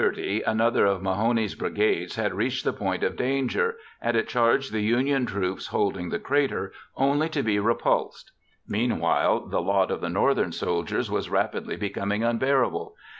[0.03, 4.71] _]By 10:30 another of Mahone's brigades had reached the point of danger, and it charged
[4.73, 8.31] the Union troops holding the crater, only to be repulsed.
[8.67, 12.95] Meanwhile, the lot of the Northern soldiers was rapidly becoming unbearable.